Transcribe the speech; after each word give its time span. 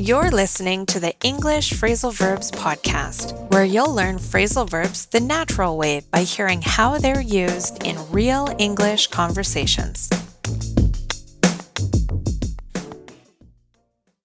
You're 0.00 0.30
listening 0.30 0.86
to 0.86 0.98
the 0.98 1.14
English 1.20 1.74
Phrasal 1.74 2.14
Verbs 2.14 2.50
podcast, 2.50 3.34
where 3.50 3.64
you'll 3.64 3.94
learn 3.94 4.16
phrasal 4.16 4.66
verbs 4.66 5.04
the 5.04 5.20
natural 5.20 5.76
way 5.76 6.00
by 6.10 6.22
hearing 6.22 6.62
how 6.62 6.96
they're 6.96 7.20
used 7.20 7.86
in 7.86 7.98
real 8.10 8.48
English 8.58 9.08
conversations. 9.08 10.08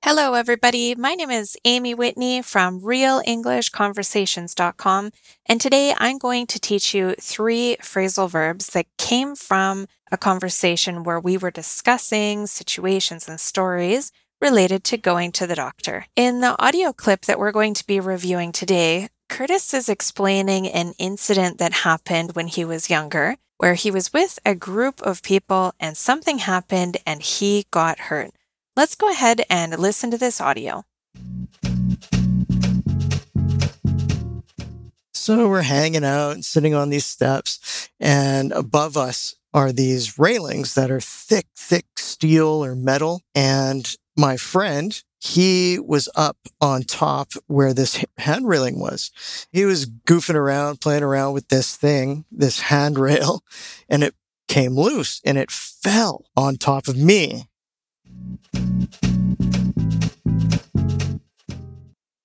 Hello, 0.02 0.34
everybody. 0.34 0.96
My 0.96 1.14
name 1.14 1.30
is 1.30 1.58
Amy 1.66 1.94
Whitney 1.94 2.42
from 2.42 2.80
RealEnglishConversations.com, 2.80 5.12
and 5.46 5.60
today 5.60 5.94
I'm 5.98 6.18
going 6.18 6.48
to 6.48 6.58
teach 6.58 6.96
you 6.96 7.16
three 7.20 7.76
phrasal 7.82 8.30
verbs 8.30 8.68
that 8.68 8.86
came 8.98 9.36
from 9.36 9.88
a 10.10 10.18
conversation 10.18 11.04
where 11.04 11.20
we 11.20 11.38
were 11.38 11.52
discussing 11.52 12.48
situations 12.48 13.28
and 13.28 13.42
stories 13.42 14.14
related 14.42 14.84
to 14.84 14.98
going 14.98 15.32
to 15.32 15.48
the 15.48 15.56
doctor. 15.56 16.06
In 16.16 16.42
the 16.42 16.56
audio 16.62 16.92
clip 16.92 17.22
that 17.26 17.40
we're 17.40 17.52
going 17.52 17.74
to 17.74 17.88
be 17.88 18.00
reviewing 18.00 18.52
today, 18.52 19.10
Curtis 19.30 19.74
is 19.74 19.90
explaining 19.90 20.68
an 20.68 20.94
incident 21.00 21.58
that 21.58 21.72
happened 21.72 22.34
when 22.34 22.48
he 22.48 22.66
was 22.66 22.90
younger, 22.90 23.38
where 23.58 23.76
he 23.76 23.90
was 23.90 24.12
with 24.14 24.38
a 24.46 24.54
group 24.54 25.02
of 25.02 25.24
people 25.24 25.74
and 25.80 25.96
something 25.96 26.40
happened 26.40 26.98
and 27.06 27.22
he 27.22 27.66
got 27.72 28.00
hurt. 28.00 28.32
Let's 28.76 28.96
go 28.96 29.10
ahead 29.10 29.42
and 29.50 29.80
listen 29.80 30.12
to 30.12 30.18
this 30.18 30.42
audio. 30.42 30.84
So 35.14 35.50
we're 35.50 35.64
hanging 35.64 36.04
out, 36.06 36.34
and 36.34 36.46
sitting 36.46 36.76
on 36.76 36.92
these 36.92 37.06
steps, 37.06 37.90
and 38.00 38.52
above 38.52 38.96
us 38.96 39.36
are 39.56 39.72
these 39.72 40.20
railings 40.20 40.76
that 40.76 40.92
are 40.92 41.00
thick, 41.00 41.48
thick 41.56 41.86
steel 41.98 42.64
or 42.64 42.76
metal. 42.76 43.22
And 43.34 43.96
my 44.16 44.38
friend, 44.38 45.02
he 45.20 45.80
was 45.80 46.08
up 46.16 46.38
on 46.62 46.84
top 46.84 47.32
where 47.48 47.74
this 47.74 48.04
hand 48.18 48.48
railing 48.48 48.80
was. 48.80 49.12
He 49.52 49.66
was 49.66 49.86
goofing 49.86 50.36
around, 50.36 50.82
playing 50.82 51.04
around 51.04 51.34
with 51.34 51.48
this 51.50 51.76
thing, 51.76 52.26
this 52.32 52.62
handrail, 52.62 53.44
and 53.90 54.04
it 54.04 54.16
came 54.48 54.74
loose 54.74 55.22
and 55.26 55.38
it 55.38 55.52
fell 55.52 56.26
on 56.38 56.58
top 56.58 56.88
of 56.88 56.96
me. 56.96 57.48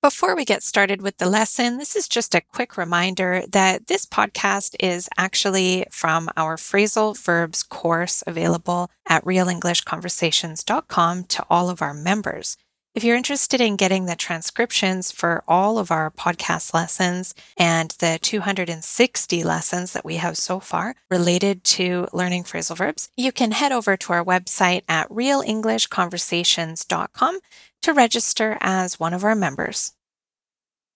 Before 0.03 0.35
we 0.35 0.47
get 0.47 0.63
started 0.63 1.03
with 1.03 1.19
the 1.19 1.29
lesson, 1.29 1.77
this 1.77 1.95
is 1.95 2.09
just 2.09 2.35
a 2.35 2.41
quick 2.41 2.79
reminder 2.79 3.43
that 3.53 3.87
this 3.87 4.07
podcast 4.07 4.75
is 4.81 5.11
actually 5.19 5.85
from 5.91 6.31
our 6.39 6.57
phrasal 6.57 7.15
verbs 7.15 7.63
course 7.63 8.25
available 8.27 8.89
at 9.07 9.23
realenglishconversations.com 9.27 11.25
to 11.25 11.45
all 11.51 11.69
of 11.69 11.83
our 11.83 11.93
members. 11.93 12.57
If 12.93 13.05
you're 13.05 13.17
interested 13.17 13.61
in 13.61 13.77
getting 13.77 14.07
the 14.07 14.17
transcriptions 14.17 15.13
for 15.13 15.45
all 15.47 15.79
of 15.79 15.93
our 15.93 16.11
podcast 16.11 16.75
lessons 16.75 17.37
and 17.57 17.93
the 18.01 18.19
260 18.21 19.45
lessons 19.45 19.93
that 19.93 20.05
we 20.05 20.17
have 20.17 20.37
so 20.37 20.59
far 20.59 20.97
related 21.09 21.63
to 21.65 22.09
learning 22.13 22.43
phrasal 22.43 22.77
verbs, 22.77 23.09
you 23.17 23.31
can 23.31 23.53
head 23.53 23.71
over 23.71 23.97
to 23.97 24.13
our 24.13 24.25
website 24.25 24.83
at 24.89 25.09
realenglishconversations.com 25.09 27.39
to 27.83 27.93
register 27.93 28.59
as 28.61 28.99
one 28.99 29.15
of 29.15 29.23
our 29.23 29.37
members. 29.37 29.93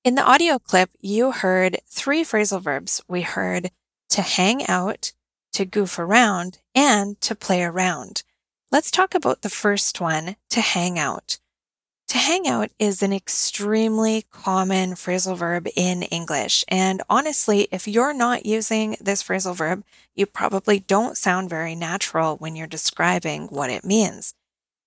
In 0.03 0.17
the 0.17 0.25
audio 0.25 0.59
clip, 0.59 0.91
you 1.00 1.31
heard 1.31 1.78
three 1.87 2.25
phrasal 2.25 2.61
verbs. 2.61 3.03
We 3.06 3.22
heard 3.22 3.70
to 4.11 4.22
hang 4.22 4.67
out, 4.67 5.12
to 5.53 5.65
goof 5.65 6.00
around, 6.00 6.59
and 6.75 7.20
to 7.20 7.37
play 7.37 7.62
around. 7.62 8.25
Let's 8.72 8.91
talk 8.91 9.15
about 9.15 9.42
the 9.42 9.48
first 9.48 10.00
one, 10.00 10.34
to 10.50 10.61
hang 10.61 10.98
out. 10.98 11.39
To 12.14 12.20
hang 12.20 12.46
out 12.46 12.70
is 12.78 13.02
an 13.02 13.12
extremely 13.12 14.24
common 14.30 14.92
phrasal 14.92 15.36
verb 15.36 15.66
in 15.74 16.04
English. 16.04 16.64
And 16.68 17.02
honestly, 17.10 17.66
if 17.72 17.88
you're 17.88 18.14
not 18.14 18.46
using 18.46 18.96
this 19.00 19.20
phrasal 19.20 19.56
verb, 19.56 19.82
you 20.14 20.24
probably 20.24 20.78
don't 20.78 21.16
sound 21.16 21.50
very 21.50 21.74
natural 21.74 22.36
when 22.36 22.54
you're 22.54 22.69
describing 22.69 23.48
what 23.48 23.69
it 23.69 23.84
means. 23.84 24.32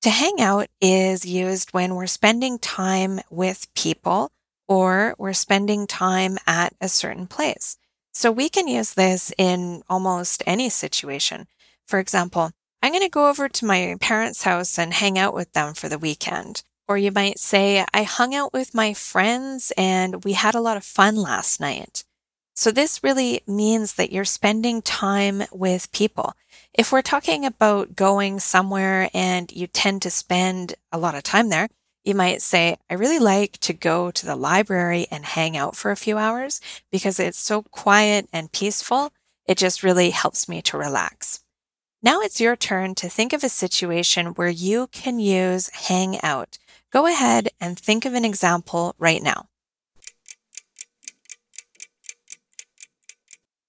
To 0.04 0.10
hang 0.10 0.40
out 0.40 0.68
is 0.80 1.26
used 1.26 1.74
when 1.74 1.96
we're 1.96 2.08
spending 2.08 2.60
time 2.60 3.20
with 3.30 3.68
people 3.76 4.32
or 4.70 5.14
we're 5.18 5.34
spending 5.34 5.86
time 5.86 6.38
at 6.48 6.76
a 6.80 6.88
certain 6.88 7.28
place. 7.28 7.78
So 8.14 8.32
we 8.32 8.48
can 8.48 8.70
use 8.70 8.94
this 8.94 9.34
in 9.38 9.84
almost 9.90 10.44
any 10.48 10.70
situation. 10.70 11.48
For 11.86 12.00
example, 12.00 12.52
I'm 12.82 12.94
going 12.94 13.04
to 13.04 13.10
go 13.10 13.28
over 13.28 13.50
to 13.50 13.66
my 13.66 13.98
parents' 14.00 14.44
house 14.44 14.80
and 14.80 14.94
hang 14.94 15.20
out 15.20 15.34
with 15.34 15.52
them 15.52 15.74
for 15.74 15.90
the 15.90 16.00
weekend. 16.00 16.64
Or 16.88 16.98
you 16.98 17.12
might 17.12 17.38
say, 17.38 17.86
I 17.94 18.04
hung 18.04 18.34
out 18.34 18.54
with 18.54 18.74
my 18.74 18.94
friends 18.94 19.74
and 19.78 20.24
we 20.24 20.34
had 20.34 20.56
a 20.56 20.62
lot 20.62 20.78
of 20.78 20.84
fun 20.84 21.16
last 21.16 21.60
night. 21.60 22.04
So 22.56 22.72
this 22.72 23.04
really 23.04 23.42
means 23.46 23.94
that 23.94 24.12
you're 24.12 24.26
spending 24.26 24.82
time 24.82 25.44
with 25.52 25.92
people. 25.92 26.34
If 26.74 26.92
we're 26.92 27.02
talking 27.02 27.46
about 27.46 27.96
going 27.96 28.40
somewhere 28.40 29.10
and 29.14 29.52
you 29.52 29.68
tend 29.68 30.02
to 30.04 30.10
spend 30.10 30.76
a 30.92 30.98
lot 30.98 31.14
of 31.14 31.24
time 31.24 31.50
there, 31.50 31.68
you 32.04 32.16
might 32.16 32.42
say, 32.42 32.78
I 32.90 32.94
really 32.94 33.20
like 33.20 33.60
to 33.60 33.74
go 33.74 34.10
to 34.12 34.26
the 34.26 34.36
library 34.36 35.08
and 35.12 35.26
hang 35.26 35.58
out 35.58 35.76
for 35.76 35.92
a 35.92 35.98
few 35.98 36.18
hours 36.18 36.62
because 36.90 37.20
it's 37.20 37.38
so 37.38 37.64
quiet 37.64 38.30
and 38.32 38.52
peaceful. 38.52 39.12
It 39.46 39.58
just 39.58 39.84
really 39.84 40.12
helps 40.12 40.48
me 40.48 40.62
to 40.64 40.78
relax. 40.78 41.42
Now 42.02 42.22
it's 42.22 42.40
your 42.40 42.56
turn 42.56 42.96
to 42.96 43.10
think 43.10 43.34
of 43.34 43.44
a 43.44 43.50
situation 43.50 44.28
where 44.28 44.50
you 44.50 44.88
can 44.88 45.20
use 45.20 45.70
hang 45.70 46.22
out. 46.22 46.58
Go 46.92 47.06
ahead 47.06 47.50
and 47.60 47.78
think 47.78 48.06
of 48.06 48.14
an 48.14 48.26
example 48.26 48.96
right 48.98 49.22
now. 49.22 49.48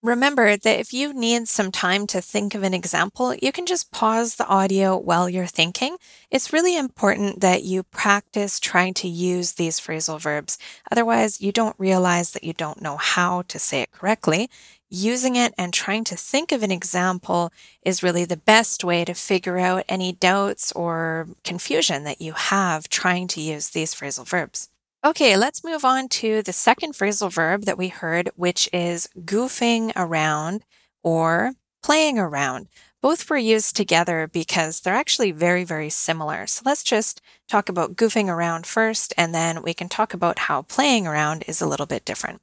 Remember 0.00 0.56
that 0.56 0.78
if 0.78 0.94
you 0.94 1.12
need 1.12 1.48
some 1.48 1.72
time 1.72 2.06
to 2.06 2.20
think 2.20 2.54
of 2.54 2.62
an 2.62 2.72
example, 2.72 3.34
you 3.34 3.50
can 3.50 3.66
just 3.66 3.90
pause 3.90 4.36
the 4.36 4.46
audio 4.46 4.96
while 4.96 5.28
you're 5.28 5.44
thinking. 5.44 5.96
It's 6.30 6.52
really 6.52 6.76
important 6.76 7.40
that 7.40 7.64
you 7.64 7.82
practice 7.82 8.60
trying 8.60 8.94
to 8.94 9.08
use 9.08 9.54
these 9.54 9.80
phrasal 9.80 10.20
verbs. 10.20 10.56
Otherwise, 10.92 11.40
you 11.40 11.50
don't 11.50 11.74
realize 11.78 12.30
that 12.30 12.44
you 12.44 12.52
don't 12.52 12.80
know 12.80 12.96
how 12.96 13.42
to 13.48 13.58
say 13.58 13.82
it 13.82 13.90
correctly. 13.90 14.48
Using 14.90 15.36
it 15.36 15.52
and 15.58 15.74
trying 15.74 16.04
to 16.04 16.16
think 16.16 16.50
of 16.50 16.62
an 16.62 16.70
example 16.70 17.52
is 17.82 18.02
really 18.02 18.24
the 18.24 18.38
best 18.38 18.82
way 18.82 19.04
to 19.04 19.12
figure 19.12 19.58
out 19.58 19.84
any 19.86 20.12
doubts 20.12 20.72
or 20.72 21.28
confusion 21.44 22.04
that 22.04 22.22
you 22.22 22.32
have 22.32 22.88
trying 22.88 23.28
to 23.28 23.40
use 23.40 23.68
these 23.68 23.94
phrasal 23.94 24.26
verbs. 24.26 24.70
Okay, 25.04 25.36
let's 25.36 25.62
move 25.62 25.84
on 25.84 26.08
to 26.08 26.42
the 26.42 26.54
second 26.54 26.94
phrasal 26.94 27.30
verb 27.30 27.64
that 27.64 27.76
we 27.76 27.88
heard, 27.88 28.30
which 28.34 28.68
is 28.72 29.10
goofing 29.20 29.92
around 29.94 30.64
or 31.02 31.52
playing 31.82 32.18
around. 32.18 32.68
Both 33.02 33.28
were 33.28 33.36
used 33.36 33.76
together 33.76 34.26
because 34.26 34.80
they're 34.80 34.94
actually 34.94 35.32
very, 35.32 35.64
very 35.64 35.90
similar. 35.90 36.46
So 36.46 36.62
let's 36.64 36.82
just 36.82 37.20
talk 37.46 37.68
about 37.68 37.94
goofing 37.94 38.28
around 38.28 38.66
first, 38.66 39.14
and 39.16 39.34
then 39.34 39.62
we 39.62 39.74
can 39.74 39.88
talk 39.88 40.14
about 40.14 40.40
how 40.40 40.62
playing 40.62 41.06
around 41.06 41.44
is 41.46 41.60
a 41.60 41.68
little 41.68 41.86
bit 41.86 42.04
different. 42.04 42.40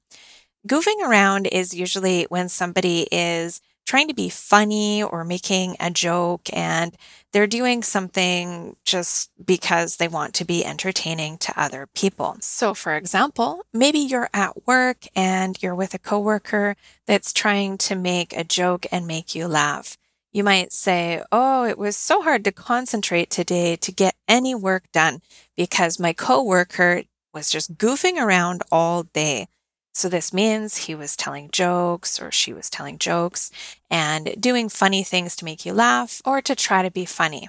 Goofing 0.67 0.99
around 1.03 1.45
is 1.45 1.75
usually 1.75 2.23
when 2.29 2.49
somebody 2.49 3.07
is 3.11 3.61
trying 3.85 4.07
to 4.07 4.15
be 4.15 4.29
funny 4.29 5.03
or 5.03 5.23
making 5.23 5.75
a 5.79 5.91
joke 5.91 6.49
and 6.51 6.97
they're 7.31 7.45
doing 7.45 7.83
something 7.83 8.75
just 8.83 9.29
because 9.45 9.97
they 9.97 10.07
want 10.07 10.33
to 10.33 10.45
be 10.45 10.65
entertaining 10.65 11.37
to 11.37 11.53
other 11.59 11.87
people. 11.93 12.37
So 12.41 12.73
for 12.73 12.95
example, 12.95 13.63
maybe 13.73 13.99
you're 13.99 14.29
at 14.33 14.65
work 14.65 15.05
and 15.15 15.61
you're 15.61 15.75
with 15.75 15.93
a 15.93 15.99
coworker 15.99 16.75
that's 17.05 17.31
trying 17.31 17.77
to 17.79 17.95
make 17.95 18.35
a 18.35 18.43
joke 18.43 18.87
and 18.91 19.05
make 19.05 19.35
you 19.35 19.47
laugh. 19.47 19.97
You 20.33 20.43
might 20.43 20.73
say, 20.73 21.21
Oh, 21.31 21.63
it 21.63 21.77
was 21.77 21.95
so 21.95 22.23
hard 22.23 22.43
to 22.45 22.51
concentrate 22.51 23.29
today 23.29 23.75
to 23.75 23.91
get 23.91 24.15
any 24.27 24.55
work 24.55 24.91
done 24.91 25.21
because 25.55 25.99
my 25.99 26.11
coworker 26.11 27.03
was 27.35 27.51
just 27.51 27.77
goofing 27.77 28.17
around 28.17 28.63
all 28.71 29.03
day. 29.03 29.47
So 29.95 30.09
this 30.09 30.33
means 30.33 30.75
he 30.75 30.93
was 30.93 31.15
telling 31.15 31.49
jokes 31.51 32.21
or 32.21 32.29
she 32.29 32.51
was 32.51 32.69
telling 32.69 32.97
jokes 32.97 33.49
and 33.89 34.35
doing 34.37 34.67
funny 34.67 35.03
things 35.03 35.37
to 35.37 35.45
make 35.45 35.65
you 35.65 35.73
laugh 35.73 36.21
or 36.25 36.41
to 36.41 36.53
try 36.53 36.83
to 36.83 36.91
be 36.91 37.05
funny. 37.05 37.47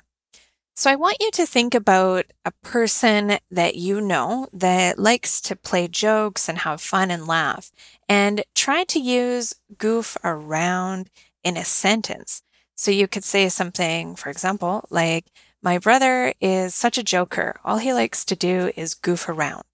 So 0.77 0.89
I 0.89 0.95
want 0.95 1.17
you 1.19 1.31
to 1.33 1.45
think 1.45 1.75
about 1.75 2.27
a 2.45 2.53
person 2.63 3.39
that 3.51 3.75
you 3.75 4.01
know 4.01 4.47
that 4.53 4.97
likes 4.97 5.41
to 5.41 5.57
play 5.57 5.89
jokes 5.89 6.49
and 6.49 6.59
have 6.59 6.81
fun 6.81 7.11
and 7.11 7.27
laugh 7.27 7.73
and 8.09 8.45
try 8.55 8.85
to 8.85 9.01
use 9.01 9.55
goof 9.77 10.17
around 10.23 11.11
in 11.43 11.57
a 11.57 11.65
sentence. 11.65 12.43
So 12.77 12.93
you 12.93 13.09
could 13.09 13.25
say 13.25 13.49
something, 13.49 14.15
for 14.15 14.29
example, 14.31 14.87
like, 14.89 15.27
my 15.63 15.79
brother 15.79 16.33
is 16.41 16.75
such 16.77 16.97
a 16.97 17.03
joker. 17.03 17.59
All 17.65 17.79
he 17.79 17.93
likes 17.93 18.25
to 18.27 18.37
do 18.37 18.71
is 18.77 18.95
goof 18.95 19.29
around. 19.29 19.65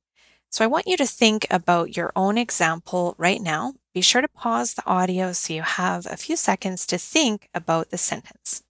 So 0.53 0.63
I 0.63 0.69
want 0.69 0.87
you 0.87 0.99
to 0.99 1.07
think 1.07 1.47
about 1.51 1.97
your 1.97 2.13
own 2.15 2.37
example 2.37 3.15
right 3.17 3.41
now. 3.41 3.73
Be 3.95 4.03
sure 4.03 4.21
to 4.21 4.29
pause 4.29 4.75
the 4.75 4.87
audio 4.87 5.33
so 5.33 5.55
you 5.55 5.63
have 5.63 6.05
a 6.05 6.19
few 6.19 6.37
seconds 6.37 6.85
to 6.89 6.99
think 6.99 7.49
about 7.55 7.89
the 7.89 7.97
sentence. 7.97 8.63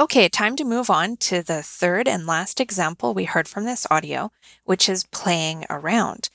Okay, 0.00 0.30
time 0.30 0.56
to 0.56 0.64
move 0.64 0.88
on 0.88 1.18
to 1.28 1.42
the 1.42 1.62
third 1.62 2.08
and 2.08 2.26
last 2.26 2.58
example 2.58 3.12
we 3.12 3.24
heard 3.24 3.48
from 3.48 3.64
this 3.64 3.86
audio, 3.90 4.32
which 4.64 4.88
is 4.88 5.04
playing 5.04 5.66
around. 5.68 6.30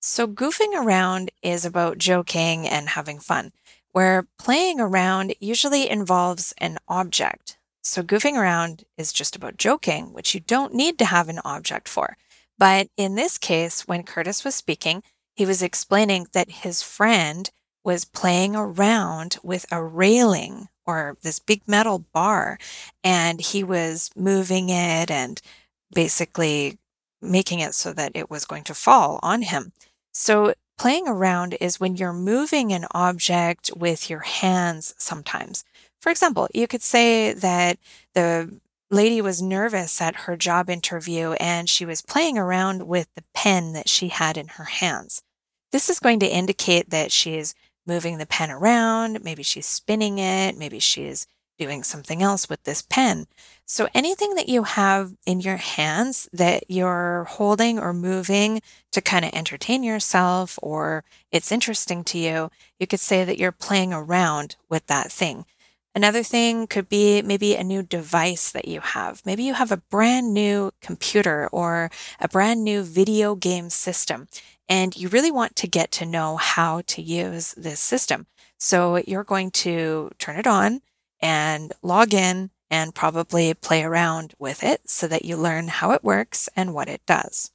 So, 0.00 0.28
goofing 0.28 0.72
around 0.74 1.32
is 1.42 1.64
about 1.64 1.98
joking 1.98 2.68
and 2.68 2.90
having 2.90 3.18
fun, 3.18 3.50
where 3.90 4.28
playing 4.38 4.78
around 4.78 5.34
usually 5.40 5.90
involves 5.90 6.54
an 6.58 6.78
object. 6.86 7.56
So, 7.84 8.02
goofing 8.02 8.34
around 8.34 8.84
is 8.96 9.12
just 9.12 9.36
about 9.36 9.58
joking, 9.58 10.12
which 10.12 10.34
you 10.34 10.40
don't 10.40 10.74
need 10.74 10.98
to 10.98 11.04
have 11.04 11.28
an 11.28 11.40
object 11.44 11.86
for. 11.88 12.16
But 12.58 12.88
in 12.96 13.14
this 13.14 13.36
case, 13.38 13.86
when 13.86 14.04
Curtis 14.04 14.42
was 14.44 14.54
speaking, 14.54 15.02
he 15.34 15.44
was 15.44 15.62
explaining 15.62 16.28
that 16.32 16.50
his 16.50 16.82
friend 16.82 17.50
was 17.84 18.04
playing 18.06 18.56
around 18.56 19.36
with 19.42 19.66
a 19.70 19.82
railing 19.82 20.68
or 20.86 21.18
this 21.22 21.38
big 21.38 21.62
metal 21.66 21.98
bar, 22.12 22.58
and 23.02 23.40
he 23.40 23.62
was 23.62 24.10
moving 24.16 24.70
it 24.70 25.10
and 25.10 25.40
basically 25.94 26.78
making 27.20 27.60
it 27.60 27.74
so 27.74 27.92
that 27.92 28.12
it 28.14 28.30
was 28.30 28.44
going 28.46 28.64
to 28.64 28.74
fall 28.74 29.20
on 29.22 29.42
him. 29.42 29.72
So, 30.12 30.54
playing 30.78 31.06
around 31.06 31.56
is 31.60 31.80
when 31.80 31.96
you're 31.96 32.12
moving 32.14 32.72
an 32.72 32.86
object 32.92 33.70
with 33.76 34.08
your 34.10 34.20
hands 34.20 34.94
sometimes. 34.98 35.64
For 36.04 36.10
example, 36.10 36.48
you 36.52 36.66
could 36.66 36.82
say 36.82 37.32
that 37.32 37.78
the 38.12 38.60
lady 38.90 39.22
was 39.22 39.40
nervous 39.40 40.02
at 40.02 40.14
her 40.26 40.36
job 40.36 40.68
interview 40.68 41.32
and 41.40 41.66
she 41.66 41.86
was 41.86 42.02
playing 42.02 42.36
around 42.36 42.86
with 42.86 43.08
the 43.14 43.24
pen 43.32 43.72
that 43.72 43.88
she 43.88 44.08
had 44.08 44.36
in 44.36 44.48
her 44.48 44.64
hands. 44.64 45.22
This 45.72 45.88
is 45.88 46.00
going 46.00 46.20
to 46.20 46.26
indicate 46.26 46.90
that 46.90 47.10
she 47.10 47.38
is 47.38 47.54
moving 47.86 48.18
the 48.18 48.26
pen 48.26 48.50
around, 48.50 49.24
maybe 49.24 49.42
she's 49.42 49.64
spinning 49.64 50.18
it, 50.18 50.58
maybe 50.58 50.78
she's 50.78 51.26
doing 51.58 51.82
something 51.82 52.22
else 52.22 52.50
with 52.50 52.62
this 52.64 52.82
pen. 52.82 53.26
So 53.64 53.88
anything 53.94 54.34
that 54.34 54.50
you 54.50 54.64
have 54.64 55.14
in 55.24 55.40
your 55.40 55.56
hands 55.56 56.28
that 56.34 56.64
you're 56.68 57.24
holding 57.30 57.78
or 57.78 57.94
moving 57.94 58.60
to 58.92 59.00
kind 59.00 59.24
of 59.24 59.32
entertain 59.32 59.82
yourself 59.82 60.58
or 60.62 61.02
it's 61.32 61.50
interesting 61.50 62.04
to 62.04 62.18
you, 62.18 62.50
you 62.78 62.86
could 62.86 63.00
say 63.00 63.24
that 63.24 63.38
you're 63.38 63.52
playing 63.52 63.94
around 63.94 64.56
with 64.68 64.86
that 64.88 65.10
thing. 65.10 65.46
Another 65.94 66.24
thing 66.24 66.66
could 66.66 66.88
be 66.88 67.22
maybe 67.22 67.54
a 67.54 67.62
new 67.62 67.82
device 67.82 68.50
that 68.50 68.66
you 68.66 68.80
have. 68.80 69.22
Maybe 69.24 69.44
you 69.44 69.54
have 69.54 69.70
a 69.70 69.76
brand 69.76 70.34
new 70.34 70.72
computer 70.80 71.48
or 71.52 71.88
a 72.18 72.28
brand 72.28 72.64
new 72.64 72.82
video 72.82 73.36
game 73.36 73.70
system, 73.70 74.26
and 74.68 74.96
you 74.96 75.08
really 75.08 75.30
want 75.30 75.54
to 75.56 75.68
get 75.68 75.92
to 75.92 76.06
know 76.06 76.36
how 76.36 76.82
to 76.88 77.00
use 77.00 77.54
this 77.56 77.78
system. 77.78 78.26
So 78.58 78.96
you're 79.06 79.22
going 79.22 79.52
to 79.52 80.10
turn 80.18 80.36
it 80.36 80.48
on 80.48 80.80
and 81.20 81.72
log 81.80 82.12
in 82.12 82.50
and 82.70 82.92
probably 82.92 83.54
play 83.54 83.84
around 83.84 84.34
with 84.36 84.64
it 84.64 84.90
so 84.90 85.06
that 85.06 85.24
you 85.24 85.36
learn 85.36 85.68
how 85.68 85.92
it 85.92 86.02
works 86.02 86.48
and 86.56 86.74
what 86.74 86.88
it 86.88 87.02
does. 87.06 87.52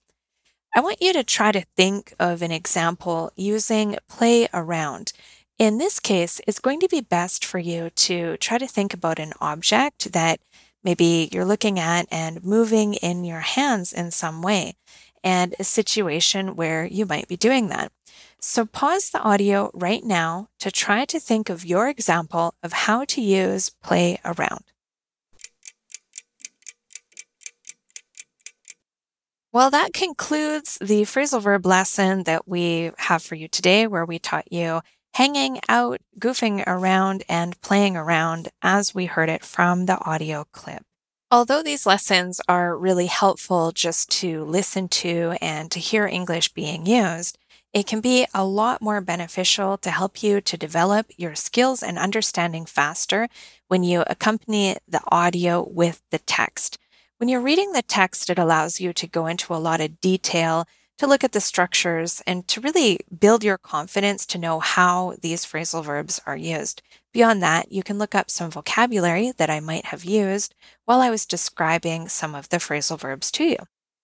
I 0.74 0.82
want 0.82 1.02
you 1.02 1.12
to 1.14 1.24
try 1.24 1.52
to 1.52 1.66
think 1.76 2.14
of 2.20 2.42
an 2.42 2.52
example 2.52 3.32
using 3.36 3.98
play 4.08 4.48
around. 4.54 5.12
In 5.60 5.78
this 5.78 6.00
case, 6.00 6.40
it's 6.48 6.62
going 6.62 6.80
to 6.80 6.88
be 6.88 7.02
best 7.02 7.44
for 7.44 7.60
you 7.60 7.90
to 7.90 8.38
try 8.38 8.58
to 8.58 8.66
think 8.66 8.94
about 8.94 9.20
an 9.20 9.34
object 9.42 10.14
that 10.14 10.40
maybe 10.86 11.28
you're 11.34 11.44
looking 11.44 11.78
at 11.78 12.08
and 12.10 12.42
moving 12.46 12.94
in 12.94 13.26
your 13.26 13.42
hands 13.42 13.92
in 13.92 14.10
some 14.12 14.42
way, 14.42 14.76
and 15.22 15.54
a 15.60 15.66
situation 15.66 16.56
where 16.56 16.86
you 16.86 17.06
might 17.06 17.28
be 17.28 17.36
doing 17.36 17.68
that. 17.68 17.92
So 18.40 18.66
pause 18.66 19.10
the 19.10 19.20
audio 19.20 19.70
right 19.74 20.02
now 20.02 20.48
to 20.60 20.72
try 20.72 21.04
to 21.04 21.20
think 21.20 21.50
of 21.50 21.66
your 21.66 21.90
example 21.90 22.54
of 22.64 22.72
how 22.72 23.04
to 23.04 23.20
use 23.20 23.70
play 23.84 24.18
around. 24.24 24.64
Well, 29.52 29.70
that 29.72 29.92
concludes 29.92 30.78
the 30.80 31.02
phrasal 31.02 31.42
verb 31.42 31.66
lesson 31.66 32.24
that 32.24 32.48
we 32.48 32.92
have 33.00 33.22
for 33.22 33.36
you 33.36 33.50
today, 33.50 33.88
where 33.88 34.06
we 34.06 34.20
taught 34.20 34.54
you 34.54 34.80
hanging 35.20 35.60
out, 35.68 36.00
goofing 36.18 36.64
around, 36.66 37.26
and 37.28 37.60
playing 37.60 37.98
around 37.98 38.48
as 38.62 38.96
we 38.96 39.06
heard 39.06 39.28
it 39.28 39.44
from 39.44 39.86
the 39.86 40.00
audio 40.06 40.46
clip. 40.54 40.82
Although 41.30 41.62
these 41.62 41.86
lessons 41.86 42.40
are 42.48 42.78
really 42.78 43.08
helpful 43.08 43.74
just 43.74 44.10
to 44.22 44.46
listen 44.46 44.88
to 44.88 45.36
and 45.42 45.70
to 45.72 45.80
hear 45.82 46.06
English 46.06 46.54
being 46.54 46.86
used, 46.86 47.38
it 47.74 47.86
can 47.86 48.00
be 48.00 48.28
a 48.34 48.46
lot 48.46 48.82
more 48.82 49.02
beneficial 49.02 49.78
to 49.80 49.92
help 49.92 50.24
you 50.24 50.40
to 50.40 50.56
develop 50.56 51.08
your 51.18 51.36
skills 51.36 51.84
and 51.84 52.00
understanding 52.00 52.66
faster 52.66 53.28
when 53.68 53.84
you 53.84 54.06
accompany 54.08 54.78
the 54.88 55.02
audio 55.12 55.68
with 55.70 56.02
the 56.12 56.20
text. 56.20 56.78
When 57.18 57.28
you're 57.28 57.42
reading 57.42 57.74
the 57.74 57.82
text, 57.82 58.30
it 58.30 58.40
allows 58.40 58.80
you 58.80 58.94
to 58.94 59.06
go 59.06 59.28
into 59.28 59.54
a 59.54 59.60
lot 59.60 59.82
of 59.82 60.00
detail, 60.00 60.66
to 61.00 61.08
look 61.08 61.24
at 61.24 61.32
the 61.32 61.42
structures, 61.42 62.22
and 62.28 62.48
to 62.50 62.62
really 62.62 63.00
build 63.20 63.44
your 63.44 63.58
confidence 63.58 64.26
to 64.28 64.38
know 64.38 64.60
how 64.60 65.16
these 65.22 65.46
phrasal 65.46 65.84
verbs 65.84 66.22
are 66.26 66.38
used. 66.38 66.82
Beyond 67.14 67.42
that, 67.42 67.72
you 67.72 67.84
can 67.84 67.98
look 67.98 68.14
up 68.14 68.30
some 68.30 68.52
vocabulary 68.52 69.32
that 69.38 69.50
I 69.50 69.62
might 69.62 69.86
have 69.86 70.04
used 70.04 70.54
while 70.86 71.02
I 71.02 71.10
was 71.10 71.26
describing 71.26 72.10
some 72.10 72.36
of 72.36 72.50
the 72.50 72.58
phrasal 72.58 73.00
verbs 73.00 73.32
to 73.32 73.46
you. 73.46 73.58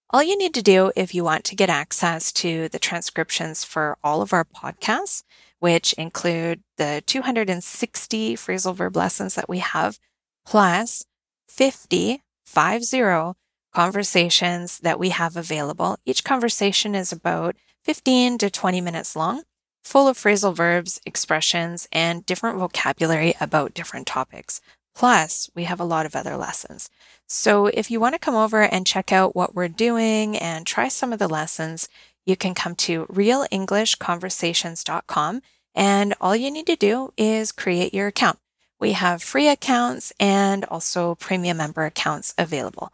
All 0.09 0.23
you 0.23 0.37
need 0.37 0.53
to 0.53 0.61
do 0.61 0.91
if 0.95 1.13
you 1.13 1.23
want 1.23 1.43
to 1.45 1.55
get 1.55 1.69
access 1.69 2.31
to 2.33 2.69
the 2.69 2.79
transcriptions 2.79 3.65
for 3.65 3.97
all 4.03 4.21
of 4.21 4.31
our 4.31 4.45
podcasts, 4.45 5.23
which 5.59 5.93
include 5.93 6.61
the 6.77 7.03
260 7.05 8.35
phrasal 8.35 8.73
verb 8.73 8.95
lessons 8.95 9.35
that 9.35 9.49
we 9.49 9.59
have, 9.59 9.99
plus 10.45 11.05
50, 11.49 12.21
50 12.45 13.35
conversations 13.75 14.79
that 14.79 14.97
we 14.97 15.09
have 15.09 15.35
available. 15.35 15.97
Each 16.05 16.23
conversation 16.23 16.95
is 16.95 17.11
about 17.11 17.57
15 17.83 18.37
to 18.37 18.49
20 18.49 18.79
minutes 18.79 19.17
long, 19.17 19.43
full 19.83 20.07
of 20.07 20.17
phrasal 20.17 20.55
verbs, 20.55 21.01
expressions, 21.05 21.85
and 21.91 22.25
different 22.25 22.57
vocabulary 22.57 23.35
about 23.41 23.73
different 23.73 24.07
topics. 24.07 24.61
Plus, 24.95 25.49
we 25.53 25.65
have 25.65 25.81
a 25.81 25.83
lot 25.83 26.05
of 26.05 26.15
other 26.15 26.37
lessons. 26.37 26.89
So 27.27 27.65
if 27.67 27.91
you 27.91 27.99
want 27.99 28.15
to 28.15 28.19
come 28.19 28.35
over 28.35 28.61
and 28.61 28.87
check 28.87 29.11
out 29.11 29.35
what 29.35 29.53
we're 29.53 29.67
doing 29.67 30.37
and 30.37 30.65
try 30.65 30.87
some 30.87 31.11
of 31.11 31.19
the 31.19 31.27
lessons, 31.27 31.89
you 32.25 32.37
can 32.37 32.53
come 32.53 32.75
to 32.75 33.05
realenglishconversations.com 33.07 35.41
and 35.75 36.13
all 36.21 36.37
you 36.37 36.49
need 36.49 36.67
to 36.67 36.77
do 36.77 37.11
is 37.17 37.51
create 37.51 37.93
your 37.93 38.07
account. 38.07 38.39
We 38.79 38.93
have 38.93 39.21
free 39.21 39.49
accounts 39.49 40.13
and 40.17 40.63
also 40.63 41.15
premium 41.15 41.57
member 41.57 41.83
accounts 41.83 42.33
available. 42.37 42.93